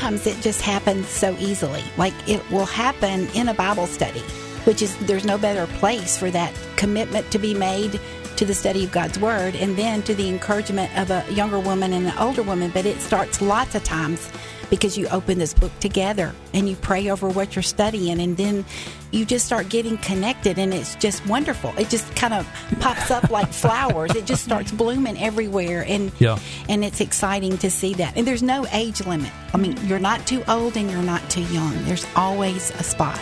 [0.00, 1.82] sometimes it just happens so easily.
[1.98, 4.20] Like it will happen in a Bible study,
[4.64, 8.00] which is there's no better place for that commitment to be made
[8.36, 11.92] to the study of God's Word and then to the encouragement of a younger woman
[11.92, 12.70] and an older woman.
[12.72, 14.26] But it starts lots of times
[14.70, 18.64] because you open this book together and you pray over what you're studying and then
[19.10, 21.74] you just start getting connected and it's just wonderful.
[21.76, 22.48] It just kind of
[22.80, 24.14] pops up like flowers.
[24.14, 26.38] It just starts blooming everywhere and Yeah.
[26.68, 28.16] and it's exciting to see that.
[28.16, 29.32] And there's no age limit.
[29.52, 31.74] I mean, you're not too old and you're not too young.
[31.84, 33.18] There's always a spot.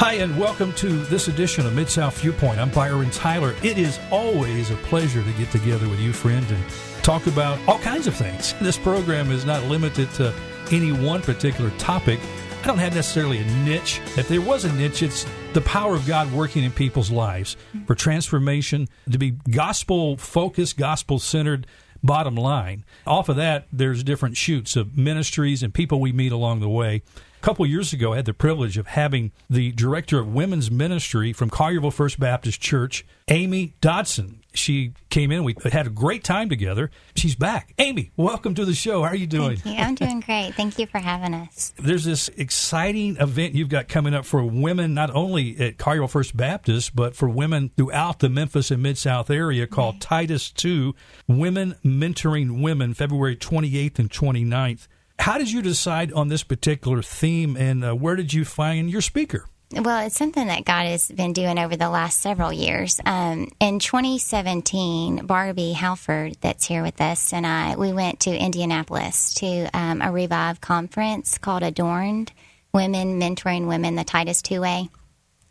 [0.00, 2.60] Hi, and welcome to this edition of Mid South Viewpoint.
[2.60, 3.54] I'm Byron Tyler.
[3.64, 6.64] It is always a pleasure to get together with you, friend, and
[7.02, 8.54] talk about all kinds of things.
[8.62, 10.32] This program is not limited to
[10.72, 12.20] any one particular topic.
[12.62, 14.00] I don't have necessarily a niche.
[14.16, 17.94] If there was a niche, it's the power of God working in people's lives for
[17.94, 21.66] transformation, to be gospel focused, gospel centered.
[22.00, 22.84] Bottom line.
[23.08, 27.02] Off of that, there's different shoots of ministries and people we meet along the way.
[27.36, 31.32] A couple years ago, I had the privilege of having the director of women's ministry
[31.32, 34.42] from Collierville First Baptist Church, Amy Dodson.
[34.54, 35.44] She came in.
[35.44, 36.90] We had a great time together.
[37.14, 37.74] She's back.
[37.78, 39.02] Amy, welcome to the show.
[39.02, 39.60] How are you doing?
[39.64, 39.74] You.
[39.74, 40.54] I'm doing great.
[40.54, 41.72] Thank you for having us.
[41.78, 46.36] There's this exciting event you've got coming up for women, not only at Collierville First
[46.36, 50.94] Baptist, but for women throughout the Memphis and Mid South area called Titus II
[51.26, 54.88] Women Mentoring Women, February 28th and 29th.
[55.20, 59.00] How did you decide on this particular theme, and uh, where did you find your
[59.00, 59.46] speaker?
[59.70, 63.00] Well, it's something that God has been doing over the last several years.
[63.04, 69.34] Um, in 2017, Barbie Halford, that's here with us, and I, we went to Indianapolis
[69.34, 72.32] to um, a Revive conference called Adorned
[72.72, 74.88] Women Mentoring Women, the Titus Two Way,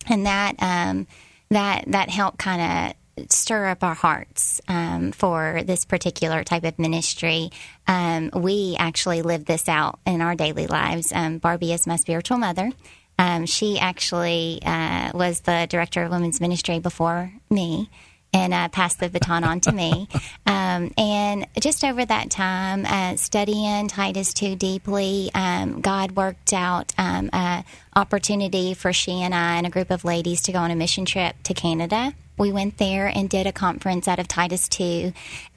[0.08, 1.06] And that, um,
[1.50, 6.80] that, that helped kind of stir up our hearts um, for this particular type of
[6.80, 7.52] ministry.
[7.88, 11.14] Um, we actually live this out in our daily lives.
[11.14, 12.72] Um, Barbie is my spiritual mother.
[13.20, 17.90] Um, she actually uh, was the director of women's ministry before me
[18.34, 20.08] and uh, passed the baton on to me.
[20.50, 26.94] Um, and just over that time, uh, studying Titus 2 deeply, um, God worked out
[26.98, 27.64] um, an
[27.96, 31.06] opportunity for she and I and a group of ladies to go on a mission
[31.06, 32.14] trip to Canada.
[32.38, 35.12] We went there and did a conference out of Titus 2.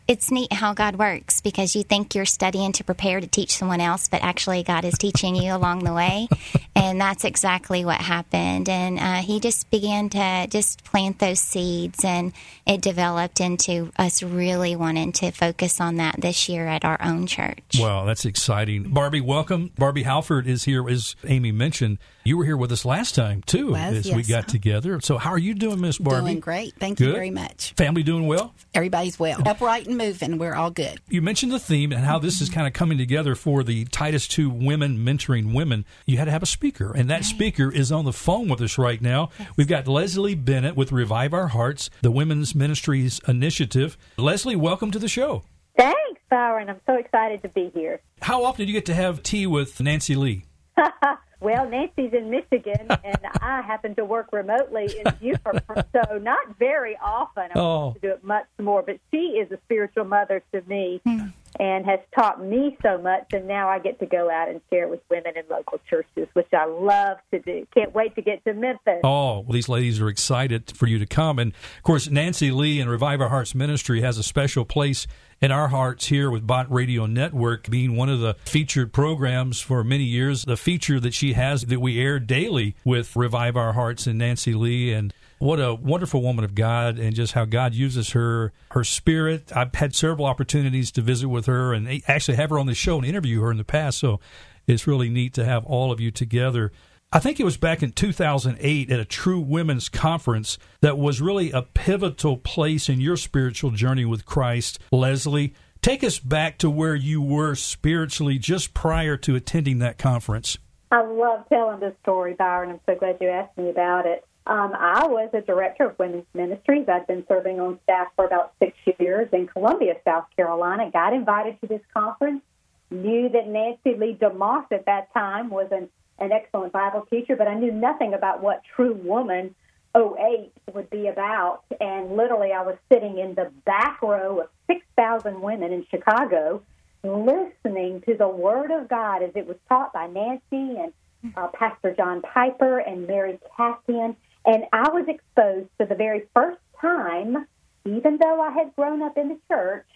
[0.09, 3.81] It's neat how God works because you think you're studying to prepare to teach someone
[3.81, 6.28] else, but actually God is teaching you along the way.
[6.80, 8.68] And that's exactly what happened.
[8.68, 12.32] And uh, He just began to just plant those seeds, and
[12.66, 17.26] it developed into us really wanting to focus on that this year at our own
[17.26, 17.58] church.
[17.78, 18.84] Wow, that's exciting.
[18.94, 19.70] Barbie, welcome.
[19.76, 21.98] Barbie Halford is here, as Amy mentioned.
[22.24, 25.00] You were here with us last time, too, Was, as we got together.
[25.00, 26.26] So, how are you doing, Miss Barbie?
[26.26, 26.74] Doing great.
[26.78, 27.72] Thank you very much.
[27.76, 28.54] Family doing well?
[28.74, 29.41] Everybody's well.
[29.47, 30.38] Upright and moving.
[30.38, 30.98] We're all good.
[31.08, 34.28] You mentioned the theme and how this is kind of coming together for the Titus
[34.38, 35.84] II Women Mentoring Women.
[36.04, 38.78] You had to have a speaker, and that speaker is on the phone with us
[38.78, 39.31] right now.
[39.56, 43.98] We've got Leslie Bennett with Revive Our Hearts, the Women's Ministries Initiative.
[44.16, 45.42] Leslie, welcome to the show.
[45.76, 46.69] Thanks, Byron.
[46.70, 48.00] I'm so excited to be here.
[48.22, 50.44] How often do you get to have tea with Nancy Leigh?
[51.41, 56.97] well, Nancy's in Michigan, and I happen to work remotely in Beaufort, so not very
[57.03, 57.44] often.
[57.54, 57.78] I Oh.
[57.86, 61.19] want to do it much more, but she is a spiritual mother to me hmm.
[61.59, 64.88] And has taught me so much, and now I get to go out and share
[64.88, 67.66] with women in local churches, which I love to do.
[67.75, 69.00] Can't wait to get to Memphis.
[69.03, 71.39] Oh, well, these ladies are excited for you to come.
[71.39, 75.06] And of course, Nancy Leigh and Revive Our Hearts Ministry has a special place
[75.41, 79.83] in our hearts here with Bott Radio Network, being one of the featured programs for
[79.83, 80.44] many years.
[80.44, 84.53] The feature that she has that we air daily with Revive Our Hearts and Nancy
[84.53, 84.93] Leigh.
[84.93, 89.51] And what a wonderful woman of God and just how God uses her, her spirit.
[89.56, 92.99] I've had several opportunities to visit with her and actually have her on the show
[92.99, 93.99] and interview her in the past.
[93.99, 94.21] So
[94.67, 96.73] it's really neat to have all of you together.
[97.11, 101.51] I think it was back in 2008 at a True Women's Conference that was really
[101.53, 104.78] a pivotal place in your spiritual journey with Christ.
[104.93, 110.59] Leslie, take us back to where you were spiritually just prior to attending that conference.
[110.91, 112.71] I love telling this story, Byron.
[112.72, 114.22] I'm so glad you asked me about it.
[114.50, 116.88] Um, I was a director of women's ministries.
[116.88, 120.91] I'd been serving on staff for about six years in Columbia, South Carolina.
[120.91, 122.42] Got invited to this conference.
[122.91, 125.88] Knew that Nancy Leigh DeMoss at that time was an,
[126.18, 129.54] an excellent Bible teacher, but I knew nothing about what True Woman
[129.97, 131.62] 08 would be about.
[131.80, 136.60] And literally, I was sitting in the back row of 6,000 women in Chicago
[137.04, 140.42] listening to the Word of God as it was taught by Nancy
[140.76, 140.92] and
[141.36, 144.16] uh, Pastor John Piper and Mary Kassian.
[144.47, 147.47] And I was exposed for the very first time,
[147.84, 149.87] even though I had grown up in the church,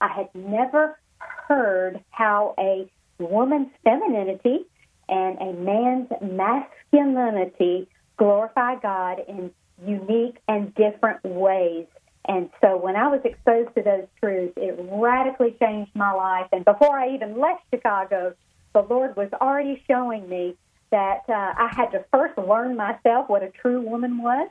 [0.00, 4.66] I had never heard how a woman's femininity
[5.08, 9.50] and a man's masculinity glorify God in
[9.84, 11.86] unique and different ways.
[12.28, 16.48] And so when I was exposed to those truths, it radically changed my life.
[16.52, 18.34] And before I even left Chicago,
[18.74, 20.56] the Lord was already showing me
[20.96, 24.48] that uh, I had to first learn myself what a true woman was.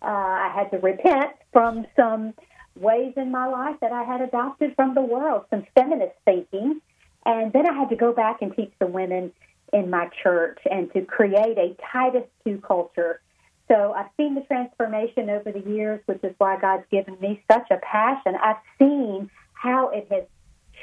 [0.00, 2.32] Uh, I had to repent from some
[2.74, 6.80] ways in my life that I had adopted from the world, some feminist thinking.
[7.26, 9.32] And then I had to go back and teach the women
[9.72, 13.20] in my church and to create a Titus 2 culture
[13.72, 17.70] so I've seen the transformation over the years, which is why God's given me such
[17.70, 18.34] a passion.
[18.42, 20.24] I've seen how it has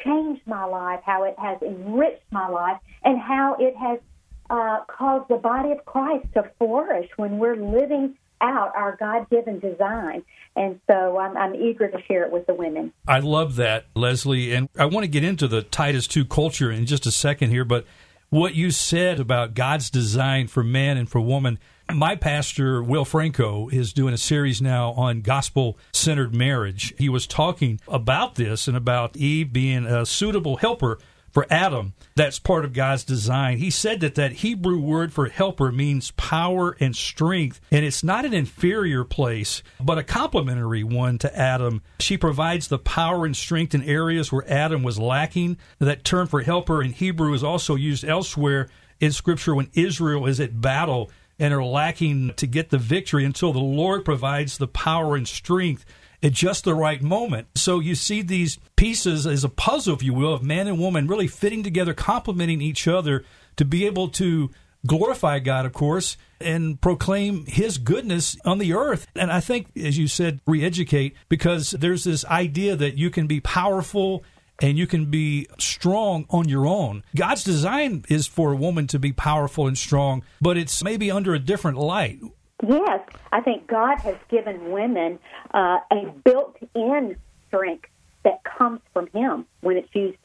[0.04, 4.00] changed my life, how it has enriched my life, and how it has
[4.50, 9.60] uh, caused the body of Christ to flourish when we're living out our God given
[9.60, 10.24] design.
[10.56, 12.94] And so I'm, I'm, eager to share it with the women.
[13.08, 14.54] I love that, Leslie.
[14.54, 17.66] And I want to get into the Titus 2 culture in just a second here,
[17.66, 17.86] but
[18.30, 21.60] what you said about God's design for man and for woman
[21.94, 26.94] my pastor, Will Franco, is doing a series now on gospel centered marriage.
[26.98, 31.00] He was talking about this and about Eve being a suitable helper
[31.32, 31.94] for Adam.
[32.16, 33.58] That's part of God's design.
[33.58, 38.26] He said that that Hebrew word for helper means power and strength, and it's not
[38.26, 41.82] an inferior place, but a complementary one to Adam.
[42.00, 45.58] She provides the power and strength in areas where Adam was lacking.
[45.80, 50.40] That term for helper in Hebrew is also used elsewhere in Scripture when Israel is
[50.40, 51.10] at battle
[51.40, 55.86] and are lacking to get the victory until the Lord provides the power and strength
[56.22, 57.48] at just the right moment.
[57.56, 61.08] So you see these pieces as a puzzle, if you will, of man and woman
[61.08, 63.24] really fitting together, complementing each other
[63.58, 64.50] to be able to
[64.86, 69.08] glorify God, of course, and proclaim His goodness on the earth.
[69.16, 73.28] And I think, as you said, re educate, because there's this idea that you can
[73.28, 74.24] be powerful
[74.62, 77.04] and you can be strong on your own.
[77.16, 81.34] God's design is for a woman to be powerful and strong, but it's maybe under
[81.34, 82.20] a different light.
[82.66, 83.02] Yes,
[83.32, 85.20] I think God has given women
[85.54, 87.16] uh, a built in
[87.48, 87.90] strength
[88.24, 90.18] that comes from Him when it's used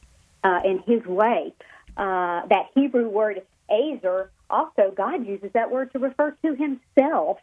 [0.43, 1.53] uh, in His way.
[1.97, 7.37] Uh, that Hebrew word, ezer, also God uses that word to refer to Himself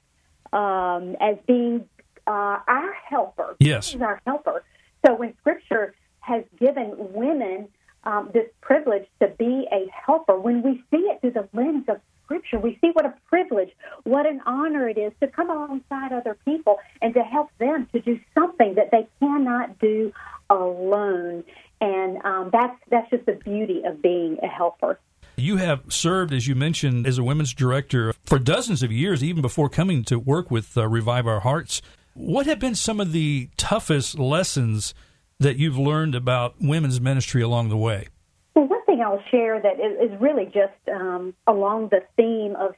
[0.53, 1.89] um, as being
[2.27, 3.57] uh, our helper.
[3.59, 3.93] Yes.
[3.93, 4.63] He's our helper.
[5.07, 7.69] So when Scripture has given women
[8.05, 10.39] um, this privilege to be a helper.
[10.39, 13.71] When we see it through the lens of Scripture, we see what a privilege,
[14.05, 18.01] what an honor it is to come alongside other people and to help them to
[18.01, 20.13] do something that they cannot do
[20.51, 21.45] alone.
[21.81, 24.99] And um, that's that's just the beauty of being a helper.
[25.37, 29.41] You have served, as you mentioned, as a women's director for dozens of years, even
[29.43, 31.81] before coming to work with uh, Revive Our Hearts.
[32.15, 34.95] What have been some of the toughest lessons
[35.41, 38.09] that you've learned about women's ministry along the way?
[38.55, 42.75] Well, one thing I'll share that is, really just um, along the theme of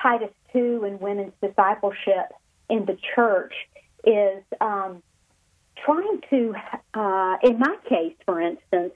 [0.00, 2.32] Titus 2 and women's discipleship
[2.68, 3.54] in the church
[4.04, 5.02] is um,
[5.84, 6.54] trying to,
[6.94, 8.92] uh, in my case, for instance,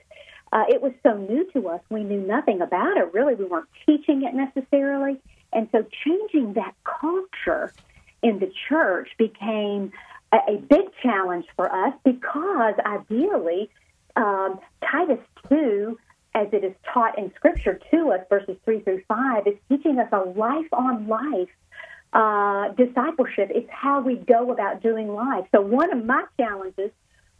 [0.52, 1.80] uh, it was so new to us.
[1.88, 3.12] We knew nothing about it.
[3.14, 5.18] Really, we weren't teaching it necessarily.
[5.52, 7.72] And so changing that culture
[8.22, 9.92] in the church became
[10.32, 13.70] a, big challenge for us because ideally,
[14.16, 15.98] um, Titus 2,
[16.34, 20.08] as it is taught in Scripture to us, verses 3 through 5, is teaching us
[20.12, 21.48] a life on life
[22.12, 23.50] uh, discipleship.
[23.54, 25.46] It's how we go about doing life.
[25.52, 26.90] So, one of my challenges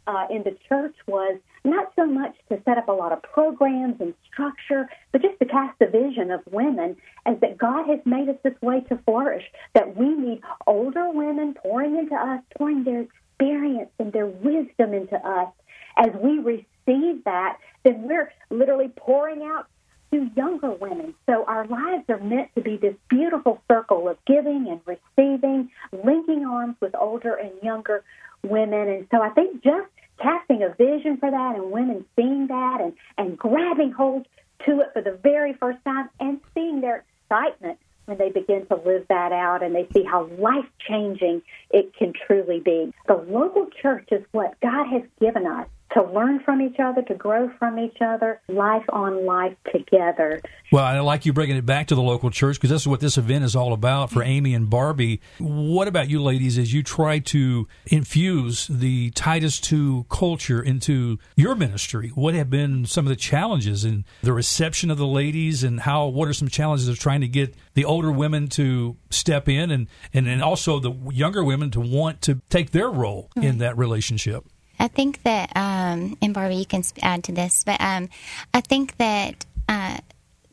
[0.07, 4.01] uh, in the church was not so much to set up a lot of programs
[4.01, 8.27] and structure, but just to cast the vision of women as that God has made
[8.29, 13.01] us this way to flourish, that we need older women pouring into us, pouring their
[13.01, 15.49] experience and their wisdom into us.
[15.95, 19.67] As we receive that, then we're literally pouring out
[20.11, 21.15] to younger women.
[21.25, 26.45] So our lives are meant to be this beautiful circle of giving and receiving, linking
[26.45, 28.03] arms with older and younger
[28.43, 28.89] women.
[28.89, 29.87] And so I think just
[30.21, 34.27] casting a vision for that and women seeing that and, and grabbing hold
[34.65, 38.75] to it for the very first time and seeing their excitement when they begin to
[38.75, 42.93] live that out and they see how life changing it can truly be.
[43.07, 47.13] The local church is what God has given us to learn from each other, to
[47.13, 50.41] grow from each other, life on life together.
[50.71, 52.99] Well, I like you bringing it back to the local church because this is what
[52.99, 55.21] this event is all about for Amy and Barbie.
[55.39, 61.53] What about you ladies as you try to infuse the Titus 2 culture into your
[61.53, 62.09] ministry?
[62.15, 66.07] What have been some of the challenges in the reception of the ladies and how,
[66.07, 69.87] what are some challenges of trying to get the older women to step in and,
[70.13, 73.57] and, and also the younger women to want to take their role in mm-hmm.
[73.59, 74.45] that relationship?
[74.79, 78.09] I think that, um, and Barbie, you can add to this, but um,
[78.53, 79.97] I think that Uh,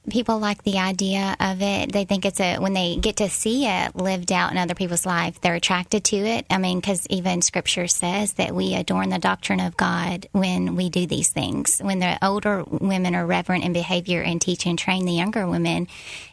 [0.09, 1.93] people like the idea of it.
[1.93, 5.05] They think it's a when they get to see it lived out in other people's
[5.05, 6.47] life, they're attracted to it.
[6.49, 10.89] I mean, because even Scripture says that we adorn the doctrine of God when we
[10.89, 11.81] do these things.
[11.81, 15.87] When the older women are reverent in behavior and teach and train the younger women,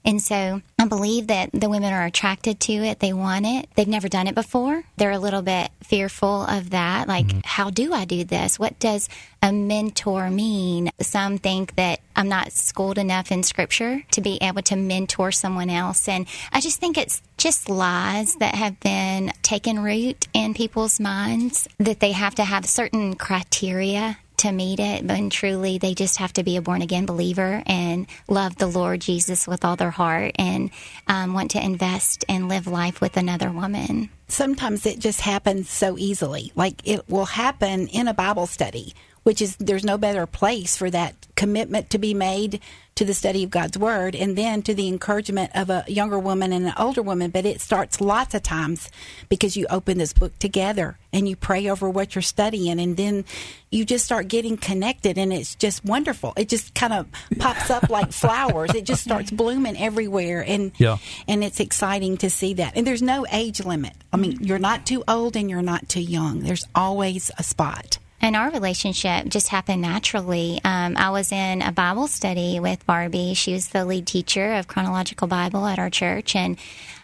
[0.05, 2.99] and so I believe that the women are attracted to it.
[2.99, 3.67] They want it.
[3.75, 4.83] They've never done it before.
[4.95, 7.07] They're a little bit fearful of that.
[7.07, 7.39] Like, mm-hmm.
[7.43, 8.57] how do I do this?
[8.57, 9.09] What does
[9.41, 10.89] a mentor mean?
[11.01, 15.69] Some think that I'm not schooled enough in scripture to be able to mentor someone
[15.69, 16.07] else.
[16.07, 21.67] And I just think it's just lies that have been taken root in people's minds
[21.77, 26.31] that they have to have certain criteria to meet it, but truly they just have
[26.33, 30.33] to be a born again believer and love the Lord Jesus with all their heart
[30.37, 30.69] and
[31.07, 34.09] um, want to invest and live life with another woman.
[34.27, 36.51] Sometimes it just happens so easily.
[36.55, 38.93] Like it will happen in a Bible study
[39.27, 42.61] which is there's no better place for that commitment to be made
[42.97, 46.51] to the study of God's Word and then to the encouragement of a younger woman
[46.51, 47.29] and an older woman.
[47.29, 48.89] But it starts lots of times
[49.29, 53.23] because you open this book together and you pray over what you're studying and then
[53.69, 56.33] you just start getting connected and it's just wonderful.
[56.37, 58.73] It just kind of pops up like flowers.
[58.73, 60.97] It just starts blooming everywhere and yeah.
[61.27, 62.75] and it's exciting to see that.
[62.75, 63.93] And there's no age limit.
[64.11, 66.39] I mean, you're not too old and you're not too young.
[66.39, 67.99] There's always a spot.
[68.19, 70.59] And our relationship just happened naturally.
[70.63, 73.35] Um, I was in a Bible study with Barbie.
[73.35, 76.57] She was the lead teacher of chronological Bible at our church, and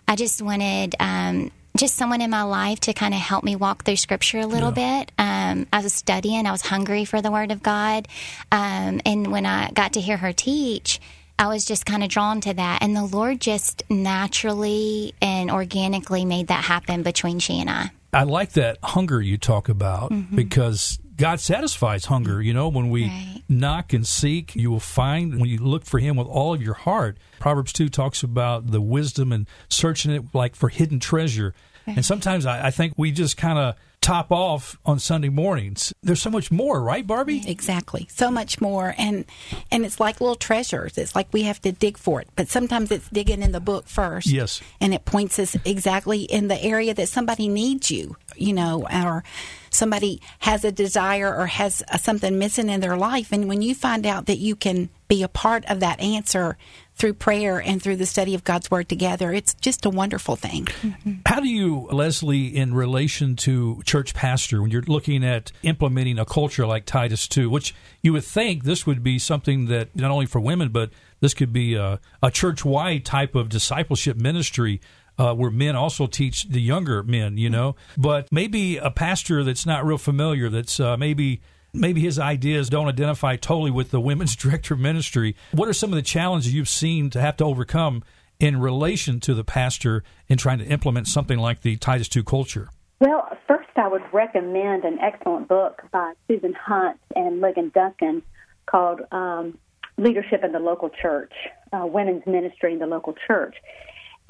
[0.08, 3.84] I just wanted um, just someone in my life to kind of help me walk
[3.84, 5.00] through Scripture a little yeah.
[5.00, 5.12] bit.
[5.18, 6.46] Um, I was studying.
[6.46, 8.08] I was hungry for the Word of God,
[8.52, 11.00] um, and when I got to hear her teach.
[11.38, 12.84] I was just kind of drawn to that.
[12.84, 17.90] And the Lord just naturally and organically made that happen between she and I.
[18.14, 20.36] I like that hunger you talk about mm-hmm.
[20.36, 22.42] because God satisfies hunger.
[22.42, 23.42] You know, when we right.
[23.50, 26.74] knock and seek, you will find when you look for Him with all of your
[26.74, 27.18] heart.
[27.40, 31.54] Proverbs 2 talks about the wisdom and searching it like for hidden treasure.
[31.88, 31.98] Right.
[31.98, 35.94] And sometimes I, I think we just kind of top off on Sunday mornings.
[36.04, 37.42] There's so much more, right, Barbie?
[37.48, 38.08] Exactly.
[38.12, 39.26] So much more and
[39.72, 40.98] and it's like little treasures.
[40.98, 42.28] It's like we have to dig for it.
[42.36, 44.28] But sometimes it's digging in the book first.
[44.28, 44.62] Yes.
[44.82, 49.24] And it points us exactly in the area that somebody needs you, you know, or
[49.74, 54.06] somebody has a desire or has something missing in their life and when you find
[54.06, 56.58] out that you can be a part of that answer
[56.96, 59.32] through prayer and through the study of God's Word together.
[59.32, 60.66] It's just a wonderful thing.
[60.66, 61.14] Mm-hmm.
[61.26, 66.26] How do you, Leslie, in relation to church pastor, when you're looking at implementing a
[66.26, 70.26] culture like Titus 2, which you would think this would be something that not only
[70.26, 74.82] for women, but this could be a, a church wide type of discipleship ministry.
[75.16, 79.64] Uh, where men also teach the younger men, you know, but maybe a pastor that's
[79.64, 81.40] not real familiar, that's uh, maybe
[81.72, 85.36] maybe his ideas don't identify totally with the women's director ministry.
[85.52, 88.04] What are some of the challenges you've seen to have to overcome
[88.40, 92.70] in relation to the pastor in trying to implement something like the Titus 2 culture?
[93.00, 98.22] Well, first, I would recommend an excellent book by Susan Hunt and Ligon Duncan
[98.66, 99.58] called um,
[99.98, 101.34] Leadership in the Local Church,
[101.72, 103.56] uh, Women's Ministry in the Local Church.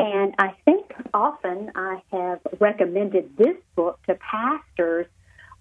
[0.04, 5.08] And I think often I have recommended this book to pastors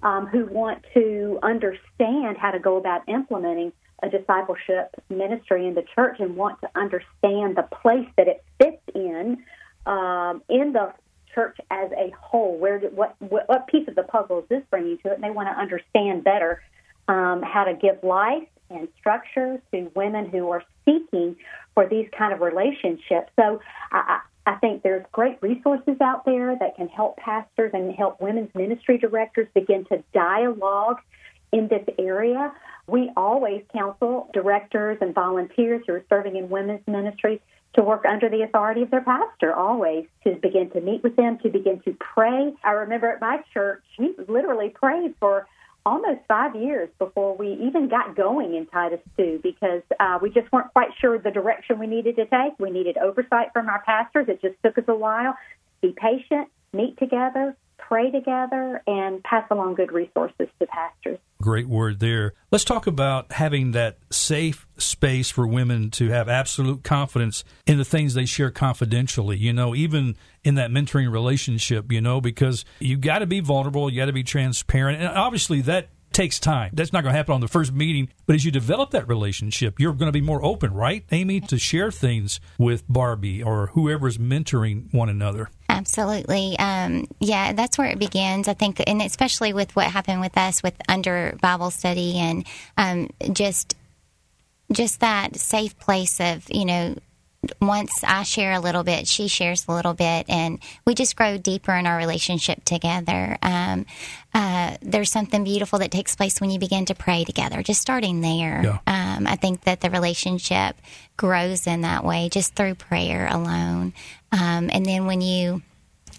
[0.02, 3.72] um, who want to understand how to go about implementing
[4.02, 8.82] a discipleship ministry in the church and want to understand the place that it fits
[8.96, 9.44] in
[9.87, 10.92] um, in the
[11.37, 12.58] church as a whole.
[12.58, 15.14] Where what what piece of the puzzle is this bringing to it?
[15.14, 16.61] And they want to understand better
[17.06, 21.37] um, how to give life and structure to women who are seeking
[21.75, 23.30] for these kind of relationships.
[23.38, 23.61] So
[23.92, 28.54] I, I think there's great resources out there that can help pastors and help women's
[28.54, 30.99] ministry directors begin to dialogue
[31.52, 32.52] in this area.
[32.88, 37.40] We always counsel directors and volunteers who are serving in women's ministry
[37.75, 41.38] to work under the authority of their pastor, always to begin to meet with them,
[41.38, 42.52] to begin to pray.
[42.64, 45.46] I remember at my church, we literally prayed for
[45.84, 50.50] almost five years before we even got going in Titus 2 because uh, we just
[50.52, 52.52] weren't quite sure the direction we needed to take.
[52.58, 54.26] We needed oversight from our pastors.
[54.28, 55.36] It just took us a while.
[55.80, 57.56] Be patient, meet together,
[57.92, 61.18] pray together, and pass along good resources to pastors.
[61.42, 62.32] Great word there.
[62.50, 67.84] Let's talk about having that safe space for women to have absolute confidence in the
[67.84, 69.37] things they share confidentially.
[69.37, 73.90] You know, even in that mentoring relationship, you know, because you got to be vulnerable,
[73.90, 75.02] you got to be transparent.
[75.02, 76.71] And obviously, that takes time.
[76.75, 78.09] That's not going to happen on the first meeting.
[78.26, 81.59] But as you develop that relationship, you're going to be more open, right, Amy, to
[81.59, 85.50] share things with Barbie or whoever's mentoring one another.
[85.69, 86.59] Absolutely.
[86.59, 88.49] Um, yeah, that's where it begins.
[88.49, 93.09] I think, and especially with what happened with us with under Bible study and um,
[93.33, 93.75] just
[94.71, 96.97] just that safe place of, you know,
[97.61, 101.38] once I share a little bit, she shares a little bit, and we just grow
[101.38, 103.37] deeper in our relationship together.
[103.42, 103.87] Um,
[104.32, 108.20] uh, there's something beautiful that takes place when you begin to pray together, just starting
[108.20, 108.62] there.
[108.62, 108.78] Yeah.
[108.87, 110.76] Um, I think that the relationship
[111.16, 113.92] grows in that way, just through prayer alone.
[114.30, 115.62] Um, and then when you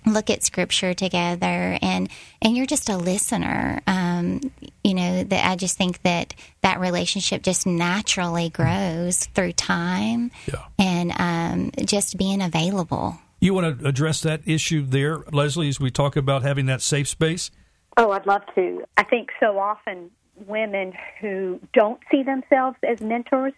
[0.05, 2.09] look at scripture together and
[2.41, 3.81] and you're just a listener.
[3.87, 4.41] Um,
[4.83, 10.63] you know that i just think that that relationship just naturally grows through time yeah.
[10.77, 13.17] and um, just being available.
[13.39, 17.07] You want to address that issue there leslie as we talk about having that safe
[17.07, 17.51] space?
[17.97, 18.83] Oh i'd love to.
[18.97, 20.11] I think so often
[20.47, 23.53] women who don't see themselves as mentors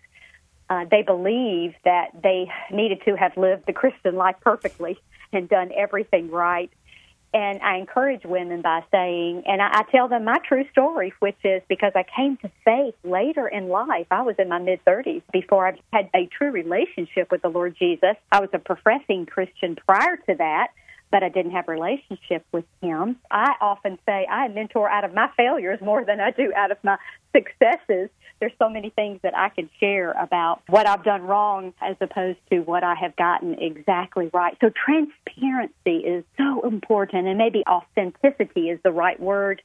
[0.69, 4.97] uh, they believe that they needed to have lived the christian life perfectly
[5.31, 6.71] and done everything right.
[7.33, 11.37] And I encourage women by saying, and I, I tell them my true story, which
[11.43, 14.07] is because I came to faith later in life.
[14.09, 17.75] I was in my mid 30s before I had a true relationship with the Lord
[17.77, 18.15] Jesus.
[18.31, 20.69] I was a professing Christian prior to that
[21.11, 23.17] but I didn't have a relationship with him.
[23.31, 26.77] I often say I mentor out of my failures more than I do out of
[26.83, 26.97] my
[27.35, 31.95] successes there's so many things that I can share about what I've done wrong as
[32.01, 34.57] opposed to what I have gotten exactly right.
[34.61, 39.61] So transparency is so important and maybe authenticity is the right word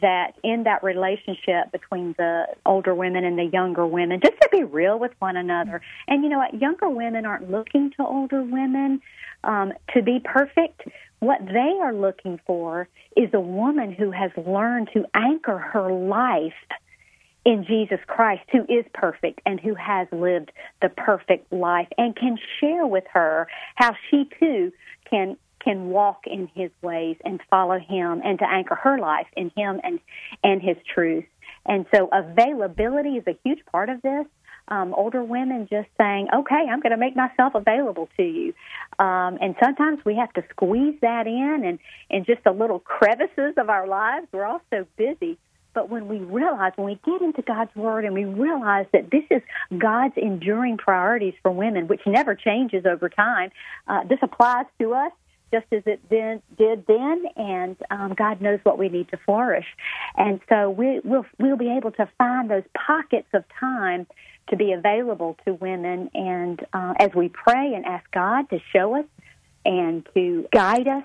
[0.00, 4.62] that in that relationship between the older women and the younger women, just to be
[4.62, 5.82] real with one another.
[6.06, 6.54] And you know what?
[6.54, 9.02] Younger women aren't looking to older women
[9.44, 10.82] um, to be perfect.
[11.18, 16.54] What they are looking for is a woman who has learned to anchor her life
[17.44, 22.38] in Jesus Christ, who is perfect and who has lived the perfect life, and can
[22.60, 24.72] share with her how she too
[25.08, 29.50] can can walk in His ways and follow Him, and to anchor her life in
[29.56, 29.98] Him and
[30.44, 31.24] and His truth.
[31.66, 34.26] And so, availability is a huge part of this.
[34.68, 38.54] Um, older women just saying, "Okay, I'm going to make myself available to you,"
[39.00, 43.54] um, and sometimes we have to squeeze that in, and in just the little crevices
[43.56, 45.38] of our lives, we're all so busy
[45.74, 49.24] but when we realize, when we get into God's Word and we realize that this
[49.30, 49.42] is
[49.76, 53.50] God's enduring priorities for women, which never changes over time,
[53.88, 55.12] uh, this applies to us
[55.52, 59.66] just as it then, did then, and um, God knows what we need to flourish.
[60.16, 64.06] And so we, we'll, we'll be able to find those pockets of time
[64.48, 66.10] to be available to women.
[66.14, 69.04] And uh, as we pray and ask God to show us
[69.64, 71.04] and to guide us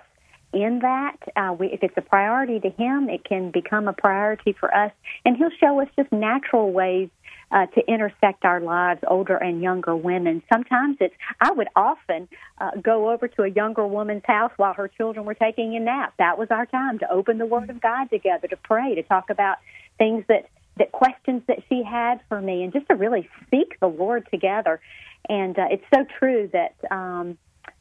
[0.63, 1.17] in that.
[1.36, 4.91] Uh, we, if it's a priority to him, it can become a priority for us,
[5.24, 7.10] and he'll show us just natural ways
[7.52, 10.43] uh, to intersect our lives, older and younger women.
[10.52, 12.28] Sometimes it's, I would often
[12.60, 16.13] uh, go over to a younger woman's house while her children were taking a nap.
[16.17, 19.30] That was our time to open the Word of God together, to pray, to talk
[19.30, 19.58] about
[19.98, 23.88] things that, that questions that she had for me, and just to really seek the
[23.88, 24.82] Lord together.
[25.30, 27.38] And uh, it's so true that, um,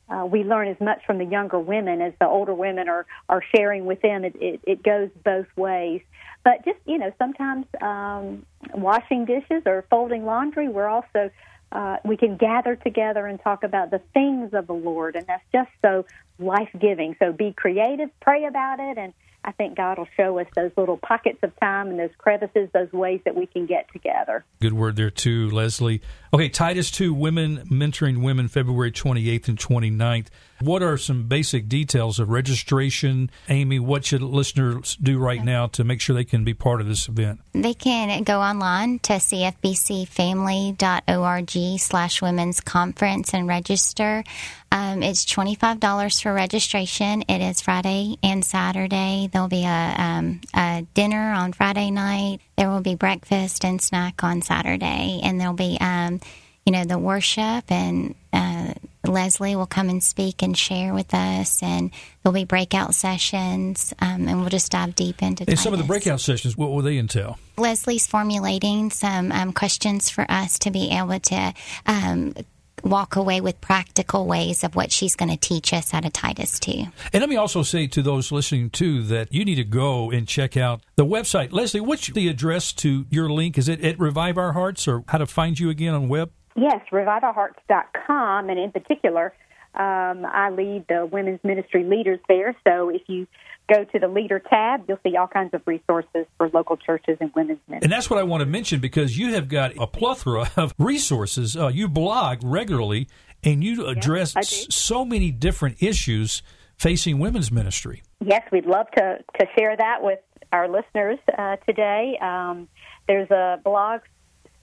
[0.09, 3.43] uh, we learn as much from the younger women as the older women are are
[3.55, 4.25] sharing with them.
[4.25, 6.03] It it, it goes both ways.
[6.45, 11.31] But just you know, sometimes um, washing dishes or folding laundry, we're also
[11.73, 15.45] uh, we can gather together and talk about the things of the Lord, and that's
[15.53, 16.07] just so
[16.39, 17.17] life giving.
[17.19, 19.13] So be creative, pray about it, and
[19.47, 22.93] I think God will show us those little pockets of time and those crevices, those
[22.93, 24.45] ways that we can get together.
[24.61, 26.03] Good word there, too, Leslie.
[26.35, 30.27] Okay, Titus 2, Women Mentoring Women, February 28th and 29th.
[30.61, 33.31] What are some basic details of registration?
[33.49, 36.89] Amy, what should listeners do right now to make sure they can be part of
[36.89, 37.41] this event?
[37.53, 44.25] They can go online to cfbcfamily.org slash women's conference and register.
[44.73, 47.23] Um, it's $25 for registration.
[47.29, 49.29] It is Friday and Saturday.
[49.33, 52.41] There'll be a, um, a, dinner on Friday night.
[52.57, 55.21] There will be breakfast and snack on Saturday.
[55.23, 56.21] And there'll be, um,
[56.67, 58.75] you know, the worship and uh,
[59.05, 64.27] Leslie will come and speak and share with us, and there'll be breakout sessions, um,
[64.27, 65.45] and we'll just dive deep into.
[65.47, 67.39] And some of the breakout sessions, what will they entail?
[67.57, 71.55] Leslie's formulating some um, questions for us to be able to
[71.87, 72.35] um,
[72.83, 76.59] walk away with practical ways of what she's going to teach us out of Titus
[76.61, 76.73] 2.
[77.13, 80.27] And let me also say to those listening too that you need to go and
[80.27, 81.53] check out the website.
[81.53, 83.59] Leslie, what's the address to your link?
[83.59, 86.33] Is it at Revive Our Hearts or how to find you again on web?
[86.57, 88.49] Yes, reviveourhearts.com.
[88.51, 89.33] And in particular,
[89.75, 92.57] um, I lead the women's ministry leaders there.
[92.67, 93.27] So if you
[93.69, 97.31] go to the leader tab, you'll see all kinds of resources for local churches and
[97.35, 97.85] women's ministry.
[97.85, 101.57] And that's what I want to mention because you have got a plethora of resources.
[101.57, 103.09] Uh, you blog regularly
[103.45, 106.43] and you address yes, so many different issues
[106.79, 108.03] facing women's ministry.
[108.25, 110.21] Yes, we'd love to, to share that with
[110.53, 112.19] our listeners uh, today.
[112.21, 112.69] Um,
[113.09, 114.01] there's a blog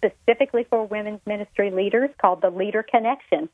[0.03, 3.49] specifically for women's ministry leaders called the Leader Connection.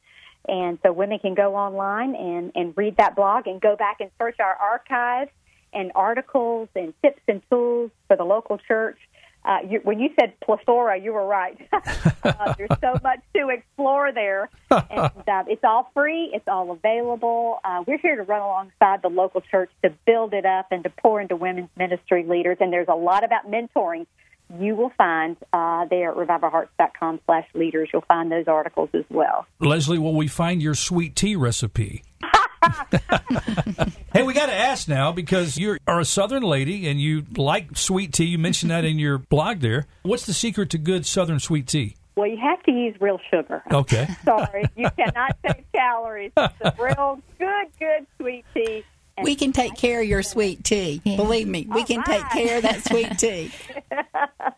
[0.48, 4.10] And so women can go online and, and read that blog and go back and
[4.18, 5.32] search our archives
[5.74, 8.98] and articles and tips and tools for the local church.
[9.46, 11.58] Uh, you, when you said plethora, you were right.
[11.72, 16.30] uh, there's so much to explore there, and uh, it's all free.
[16.34, 17.60] It's all available.
[17.64, 20.90] Uh, we're here to run alongside the local church to build it up and to
[20.90, 22.58] pour into women's ministry leaders.
[22.60, 24.08] And there's a lot about mentoring
[24.58, 27.90] you will find uh, there at reviveourhearts.com slash leaders.
[27.94, 29.46] You'll find those articles as well.
[29.60, 32.04] Leslie, will we find your sweet tea recipe?
[34.14, 37.78] hey, we got to ask now because you are a Southern lady and you like
[37.78, 38.26] sweet tea.
[38.26, 39.86] You mentioned that in your blog there.
[40.04, 41.96] What's the secret to good Southern sweet tea?
[42.16, 43.64] Well, you have to use real sugar.
[43.72, 44.06] Okay.
[44.26, 46.34] Sorry, you cannot take calories.
[46.36, 48.84] It's a real good, good sweet tea.
[49.24, 51.02] We can take care of your sweet tea.
[51.04, 51.16] Yeah.
[51.18, 52.06] Believe me, we All can right.
[52.06, 53.52] take care of that sweet tea.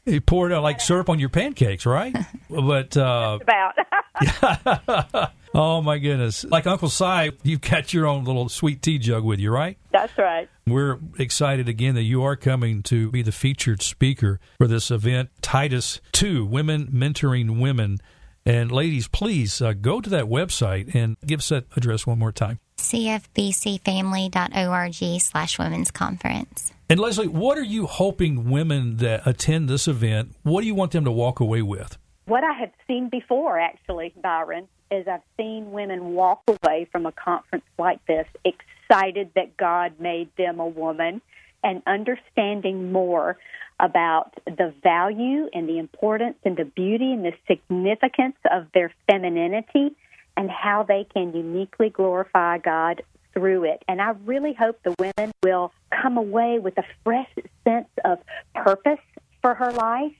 [0.06, 2.16] you pour it out like syrup on your pancakes, right?
[2.50, 5.32] But uh, about.
[5.54, 6.46] Oh my goodness!
[6.46, 9.78] Like Uncle Si, you've got your own little sweet tea jug with you, right?
[9.92, 10.48] That's right.
[10.66, 15.30] We're excited again that you are coming to be the featured speaker for this event,
[15.42, 17.98] Titus Two, Women Mentoring Women.
[18.46, 22.32] And ladies, please uh, go to that website and give us that address one more
[22.32, 22.60] time.
[22.82, 26.74] cfbcfamily.org slash women's conference.
[26.90, 30.92] And Leslie, what are you hoping women that attend this event, what do you want
[30.92, 31.98] them to walk away with?
[32.26, 37.12] What I have seen before, actually, Byron, is I've seen women walk away from a
[37.12, 41.22] conference like this excited that God made them a woman
[41.64, 43.38] and understanding more
[43.80, 49.96] about the value and the importance and the beauty and the significance of their femininity
[50.38, 53.84] and how they can uniquely glorify God through it.
[53.88, 57.30] And I really hope the women will come away with a fresh
[57.64, 58.20] sense of
[58.54, 59.00] purpose
[59.42, 60.14] for her life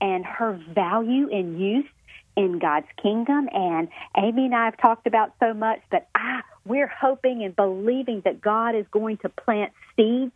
[0.00, 1.86] and her value and use
[2.36, 3.48] in God's kingdom.
[3.52, 8.22] And Amy and I have talked about so much that ah, we're hoping and believing
[8.24, 10.32] that God is going to plant seeds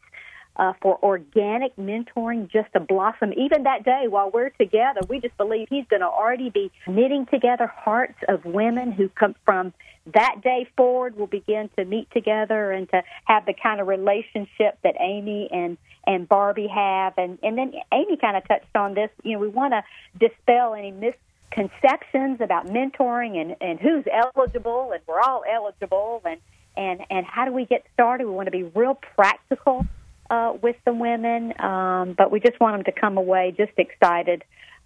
[0.57, 3.33] uh, for organic mentoring just to blossom.
[3.35, 7.27] Even that day while we're together, we just believe He's going to already be knitting
[7.27, 9.73] together hearts of women who come from
[10.15, 14.79] that day forward will begin to meet together and to have the kind of relationship
[14.83, 19.11] that Amy and and Barbie have and and then Amy kind of touched on this
[19.23, 19.85] you know we want to
[20.19, 21.15] dispel any mis
[21.53, 26.41] conceptions about mentoring and, and who's eligible, and we're all eligible, and,
[26.77, 28.27] and, and how do we get started?
[28.27, 29.87] We want to be real practical
[30.33, 34.43] uh, with the women, um, but we just want them to come away just excited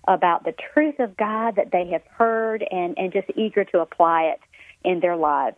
[0.09, 4.35] about the truth of God that they have heard and, and just eager to apply
[4.35, 4.41] it
[4.85, 5.57] in their lives.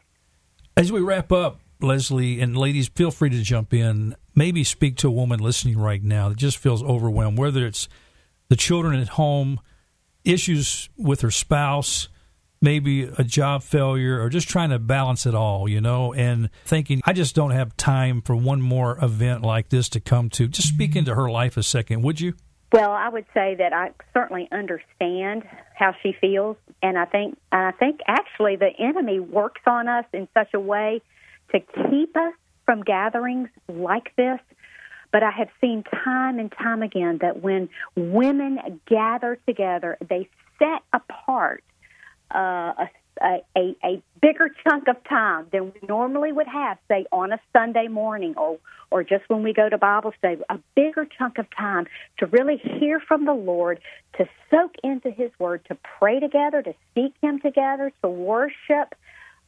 [0.76, 4.14] As we wrap up, Leslie, and ladies, feel free to jump in.
[4.34, 7.88] Maybe speak to a woman listening right now that just feels overwhelmed, whether it's
[8.48, 9.58] the children at home,
[10.22, 12.08] issues with her spouse,
[12.60, 17.00] maybe a job failure, or just trying to balance it all, you know, and thinking,
[17.04, 20.48] I just don't have time for one more event like this to come to.
[20.48, 22.34] Just speak into her life a second, would you?
[22.72, 25.44] Well, I would say that I certainly understand
[25.74, 30.28] how she feels, and I think I think actually the enemy works on us in
[30.34, 31.00] such a way
[31.52, 32.34] to keep us
[32.66, 34.38] from gatherings like this
[35.12, 40.82] but I have seen time and time again that when women gather together, they set
[40.92, 41.64] apart
[42.34, 42.86] uh,
[43.20, 47.40] a, a, a bigger chunk of time than we normally would have, say on a
[47.52, 48.58] Sunday morning or
[48.90, 51.86] or just when we go to Bible study, a bigger chunk of time
[52.18, 53.80] to really hear from the Lord,
[54.16, 58.94] to soak into His Word, to pray together, to seek Him together, to worship.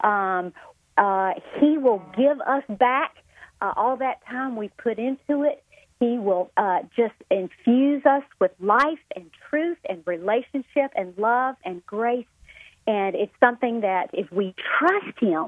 [0.00, 0.52] Um,
[0.98, 3.14] uh, he will give us back
[3.62, 5.62] uh, all that time we put into it.
[6.00, 11.84] He will uh, just infuse us with life and truth and relationship and love and
[11.86, 12.26] grace.
[12.90, 14.46] And it's something that if we
[14.78, 15.46] trust Him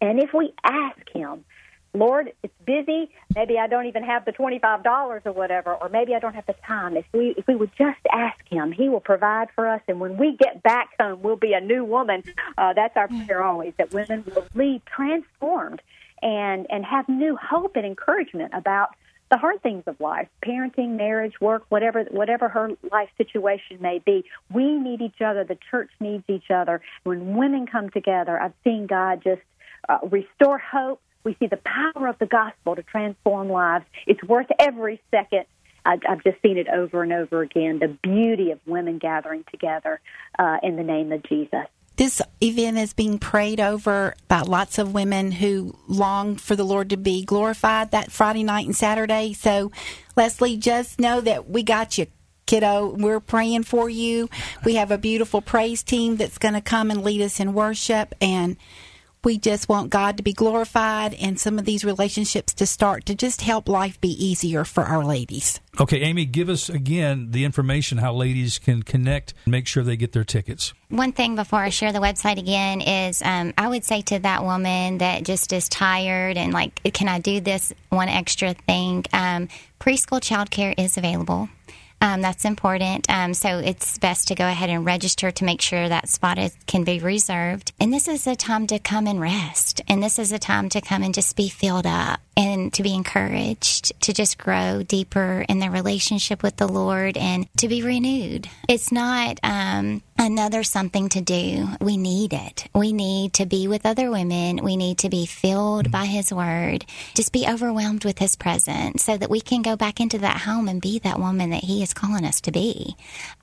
[0.00, 1.44] and if we ask Him,
[1.92, 3.10] Lord, it's busy.
[3.34, 6.46] Maybe I don't even have the twenty-five dollars or whatever, or maybe I don't have
[6.46, 6.96] the time.
[6.96, 9.82] If we if we would just ask Him, He will provide for us.
[9.88, 12.22] And when we get back home, we'll be a new woman.
[12.56, 13.72] Uh, that's our prayer always.
[13.78, 15.82] That women will leave transformed
[16.22, 18.90] and and have new hope and encouragement about
[19.30, 24.24] the hard things of life parenting marriage work whatever whatever her life situation may be.
[24.52, 25.44] We need each other.
[25.44, 26.80] The church needs each other.
[27.04, 29.42] When women come together i've seen god just
[29.88, 31.00] uh, restore hope.
[31.24, 33.84] We see the power of the gospel to transform lives.
[34.06, 35.44] It's worth every second.
[35.84, 37.78] I've just seen it over and over again.
[37.78, 40.00] The beauty of women gathering together
[40.38, 41.66] uh, in the name of Jesus.
[42.00, 46.88] This event is being prayed over by lots of women who long for the Lord
[46.88, 49.34] to be glorified that Friday night and Saturday.
[49.34, 49.70] So,
[50.16, 52.06] Leslie, just know that we got you
[52.46, 52.96] kiddo.
[52.96, 54.30] We're praying for you.
[54.64, 58.14] We have a beautiful praise team that's going to come and lead us in worship
[58.18, 58.56] and
[59.24, 63.14] we just want God to be glorified and some of these relationships to start to
[63.14, 65.60] just help life be easier for our ladies.
[65.78, 69.96] Okay, Amy, give us again the information how ladies can connect and make sure they
[69.96, 70.72] get their tickets.
[70.88, 74.42] One thing before I share the website again is um, I would say to that
[74.42, 79.04] woman that just is tired and like, can I do this one extra thing?
[79.12, 81.48] Um, preschool childcare is available.
[82.00, 83.10] Um, that's important.
[83.10, 86.56] Um, so it's best to go ahead and register to make sure that spot is,
[86.66, 87.72] can be reserved.
[87.78, 89.82] And this is a time to come and rest.
[89.86, 92.94] And this is a time to come and just be filled up and to be
[92.94, 98.48] encouraged to just grow deeper in their relationship with the Lord and to be renewed.
[98.66, 101.66] It's not um, another something to do.
[101.80, 102.66] We need it.
[102.74, 104.62] We need to be with other women.
[104.62, 106.84] We need to be filled by His Word.
[107.14, 110.68] Just be overwhelmed with His presence so that we can go back into that home
[110.68, 112.94] and be that woman that He is calling us to be.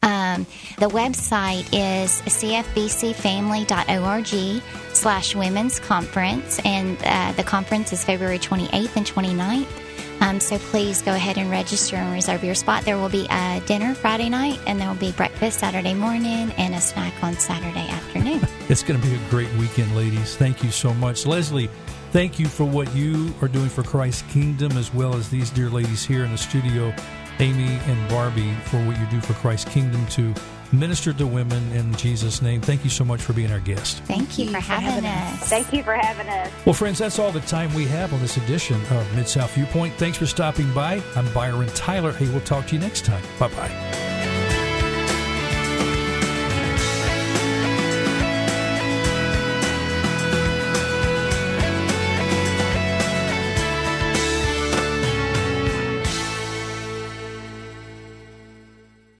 [0.04, 0.46] Um,
[0.78, 4.62] the website is cfbcfamily.org
[4.94, 9.87] slash women's conference, and uh, the conference is February 28th and 29th.
[10.28, 12.84] Um, so please go ahead and register and reserve your spot.
[12.84, 16.76] There will be a dinner Friday night, and there will be breakfast Saturday morning and
[16.76, 18.42] a snack on Saturday afternoon.
[18.68, 20.36] It's going to be a great weekend, ladies.
[20.36, 21.26] Thank you so much.
[21.26, 21.70] Leslie,
[22.12, 25.70] thank you for what you are doing for Christ's kingdom, as well as these dear
[25.70, 26.94] ladies here in the studio,
[27.40, 30.34] Amy and Barbie, for what you do for Christ's kingdom to
[30.74, 32.62] minister to women in Jesus' name.
[32.62, 34.00] Thank you so much for being our guest.
[34.04, 35.50] Thank you, for, having, us.
[35.50, 36.52] Thank you for having us.
[36.66, 39.94] Well, friends, that's all the time we have on this edition of Mid South Viewpoint.
[39.96, 41.02] Thanks for stopping by.
[41.16, 42.12] I'm Byron Tyler.
[42.12, 43.24] Hey, we'll talk to you next time.
[43.40, 44.17] Bye bye.